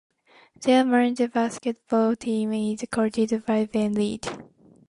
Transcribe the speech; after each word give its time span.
Their 0.63 0.83
men's 0.83 1.19
basketball 1.31 2.15
team 2.15 2.53
is 2.53 2.83
coached 2.91 3.45
by 3.45 3.65
Ben 3.65 3.93
Reed. 3.93 4.25